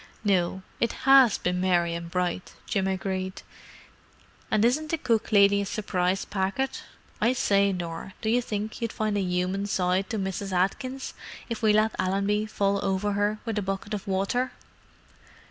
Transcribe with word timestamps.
"No—it 0.23 0.93
has 1.05 1.37
been 1.37 1.61
merry 1.61 1.93
and 1.93 2.09
bright," 2.09 2.53
Jim 2.65 2.87
agreed. 2.87 3.43
"And 4.49 4.65
isn't 4.65 4.89
the 4.89 4.97
cook 4.97 5.31
lady 5.31 5.61
a 5.61 5.65
surprise 5.67 6.25
packet! 6.25 6.81
I 7.21 7.33
say, 7.33 7.71
Nor, 7.71 8.13
do 8.19 8.27
you 8.27 8.41
think 8.41 8.81
you'd 8.81 8.91
find 8.91 9.15
a 9.15 9.21
human 9.21 9.67
side 9.67 10.09
to 10.09 10.17
Mrs. 10.17 10.51
Atkins 10.53 11.13
if 11.49 11.61
we 11.61 11.71
let 11.71 11.95
Allenby 11.99 12.47
fall 12.47 12.83
over 12.83 13.11
her 13.11 13.37
with 13.45 13.59
a 13.59 13.61
bucket 13.61 13.93
of 13.93 14.07
water?" 14.07 14.53